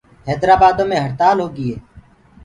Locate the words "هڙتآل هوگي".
1.03-1.71